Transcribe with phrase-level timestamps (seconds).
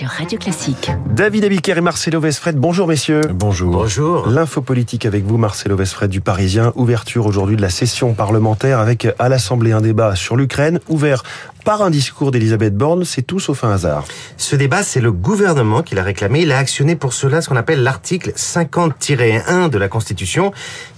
[0.00, 0.90] sur Radio Classique.
[1.10, 3.20] David Abiker et Marcelo Vesfred, bonjour messieurs.
[3.34, 3.72] Bonjour.
[3.72, 4.30] Bonjour.
[4.30, 6.72] L'info politique avec vous, Marcelo Vesfred du Parisien.
[6.74, 11.22] Ouverture aujourd'hui de la session parlementaire avec à l'Assemblée un débat sur l'Ukraine, ouvert
[11.66, 14.06] par un discours d'Elisabeth Borne, c'est tout sauf un hasard.
[14.38, 16.40] Ce débat, c'est le gouvernement qui l'a réclamé.
[16.40, 20.50] Il a actionné pour cela ce qu'on appelle l'article 50-1 de la Constitution,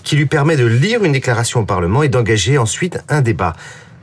[0.05, 3.55] qui lui permet de lire une déclaration au Parlement et d'engager ensuite un débat.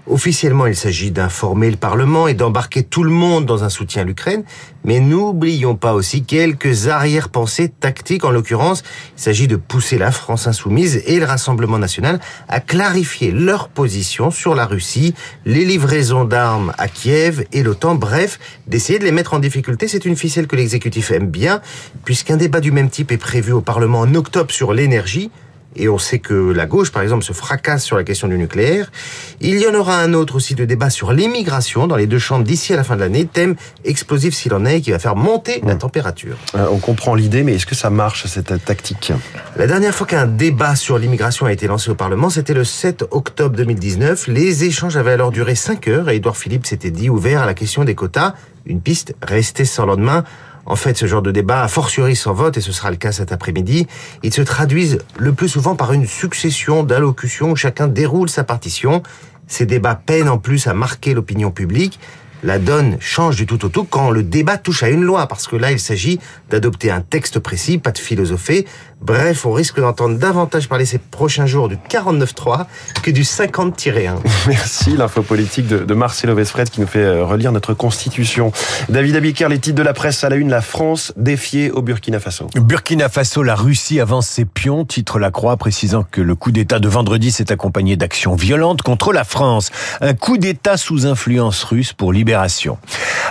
[0.07, 4.05] Officiellement, il s'agit d'informer le Parlement et d'embarquer tout le monde dans un soutien à
[4.05, 4.43] l'Ukraine,
[4.83, 8.25] mais n'oublions pas aussi quelques arrière-pensées tactiques.
[8.25, 8.83] En l'occurrence,
[9.17, 14.31] il s'agit de pousser la France insoumise et le Rassemblement national à clarifier leur position
[14.31, 15.13] sur la Russie,
[15.45, 19.87] les livraisons d'armes à Kiev et l'OTAN, bref, d'essayer de les mettre en difficulté.
[19.87, 21.61] C'est une ficelle que l'exécutif aime bien,
[22.03, 25.29] puisqu'un débat du même type est prévu au Parlement en octobre sur l'énergie,
[25.75, 28.91] et on sait que la gauche, par exemple, se fracasse sur la question du nucléaire.
[29.39, 32.43] Il y en aura un autre aussi de débat sur l'immigration dans les deux chambres
[32.43, 35.61] d'ici à la fin de l'année, thème explosif s'il en est, qui va faire monter
[35.65, 36.37] la température.
[36.55, 39.13] Euh, on comprend l'idée, mais est-ce que ça marche, cette tactique
[39.55, 43.05] La dernière fois qu'un débat sur l'immigration a été lancé au Parlement, c'était le 7
[43.11, 44.27] octobre 2019.
[44.27, 47.53] Les échanges avaient alors duré 5 heures et Édouard Philippe s'était dit ouvert à la
[47.53, 48.33] question des quotas,
[48.65, 50.23] une piste restée sans lendemain.
[50.69, 53.11] En fait, ce genre de débat, a fortiori sans vote, et ce sera le cas
[53.11, 53.87] cet après-midi,
[54.21, 59.01] ils se traduisent le plus souvent par une succession d'allocutions où chacun déroule sa partition.
[59.47, 61.99] Ces débats peinent en plus à marquer l'opinion publique
[62.43, 65.47] la donne change du tout au tout quand le débat touche à une loi, parce
[65.47, 68.65] que là, il s'agit d'adopter un texte précis, pas de philosopher.
[69.01, 72.65] Bref, on risque d'entendre davantage parler ces prochains jours du 49-3
[73.01, 74.15] que du 50-1.
[74.47, 78.51] Merci, l'info politique de, de Marcelo Vesfred qui nous fait euh, relire notre constitution.
[78.89, 82.19] David Abiker, les titres de la presse à la une, la France défiée au Burkina
[82.19, 82.47] Faso.
[82.55, 86.79] Burkina Faso, la Russie avance ses pions, titre la Croix, précisant que le coup d'État
[86.79, 89.71] de vendredi s'est accompagné d'actions violentes contre la France.
[90.01, 92.28] Un coup d'État sous influence russe pour libérer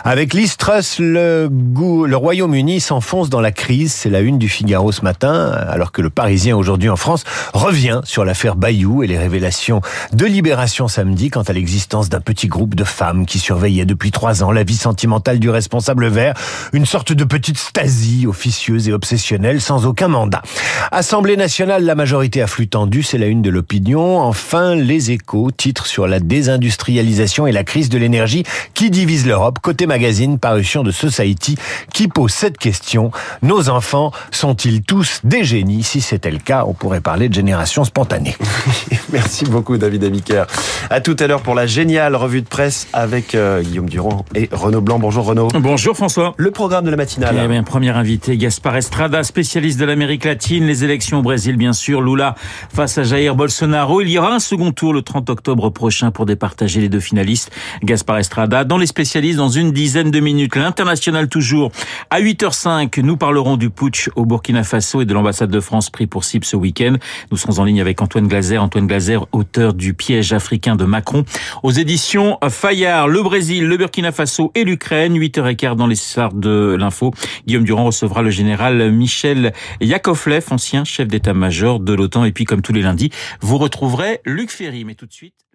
[0.04, 1.48] avec l'Istrus, le,
[2.14, 3.92] Royaume-Uni s'enfonce dans la crise.
[3.92, 8.00] C'est la une du Figaro ce matin, alors que le Parisien aujourd'hui en France revient
[8.04, 9.80] sur l'affaire Bayou et les révélations
[10.12, 14.42] de Libération samedi quant à l'existence d'un petit groupe de femmes qui surveillaient depuis trois
[14.42, 16.34] ans la vie sentimentale du responsable vert,
[16.72, 20.42] une sorte de petite Stasi officieuse et obsessionnelle sans aucun mandat.
[20.92, 24.20] Assemblée nationale, la majorité à flux tendu, c'est la une de l'opinion.
[24.20, 28.44] Enfin, les échos, titre sur la désindustrialisation et la crise de l'énergie
[28.74, 29.58] qui divise l'Europe.
[29.60, 31.56] Côté magazine, parution de Society,
[31.92, 33.10] qui pose cette question.
[33.42, 35.82] Nos enfants sont-ils tous des génies?
[35.82, 38.36] Si c'était le cas, on pourrait parler de génération spontanée.
[39.12, 40.44] Merci beaucoup, David Abiker.
[40.90, 44.48] À tout à l'heure pour la géniale revue de presse avec euh, Guillaume Durand et
[44.52, 44.98] Renaud Blanc.
[44.98, 45.48] Bonjour Renaud.
[45.54, 46.34] Bonjour François.
[46.36, 47.38] Le programme de la matinale.
[47.42, 51.72] Eh bien, premier invité, Gaspar Estrada, spécialiste de l'Amérique latine, les élections au Brésil, bien
[51.72, 52.34] sûr, Lula
[52.74, 54.00] face à Jair Bolsonaro.
[54.00, 57.50] Il y aura un second tour le 30 octobre prochain pour départager les deux finalistes.
[57.82, 60.56] Gaspar Estrada, dans les spécialistes, dans une dizaine de minutes.
[60.56, 61.70] L'international toujours.
[62.10, 66.06] À 8h05, nous parlerons du putsch au Burkina Faso et de l'ambassade de France pris
[66.06, 66.94] pour cible ce week-end.
[67.30, 68.62] Nous serons en ligne avec Antoine Glazer.
[68.62, 71.24] Antoine Glazer, auteur du piège africain de Macron.
[71.62, 75.18] Aux éditions Fayard, le Brésil, le Burkina Faso et l'Ukraine.
[75.18, 77.12] 8h15 dans les stars de l'info.
[77.46, 82.24] Guillaume Durand recevra le général Michel Yakovlev, ancien chef d'état-major de l'OTAN.
[82.24, 83.10] Et puis, comme tous les lundis,
[83.40, 84.84] vous retrouverez Luc Ferry.
[84.84, 85.47] Mais tout de suite...